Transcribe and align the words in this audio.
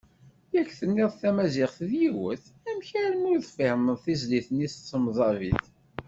Yak 0.53 0.69
tenniḍ-d 0.79 1.19
tamaziɣt 1.21 1.77
yiwet, 1.99 2.43
amek 2.69 2.89
armi 3.03 3.27
ur 3.31 3.39
tefhimeḍ 3.41 3.97
tizlit-nni 4.03 4.67
s 4.73 4.75
temẓabit? 4.89 5.65